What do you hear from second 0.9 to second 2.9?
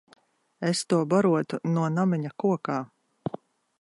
to barotu no namiņa kokā.